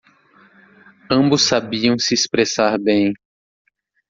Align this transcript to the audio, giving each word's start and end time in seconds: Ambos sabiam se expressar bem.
Ambos 1.11 1.43
sabiam 1.45 1.95
se 1.99 2.15
expressar 2.15 2.79
bem. 2.79 3.13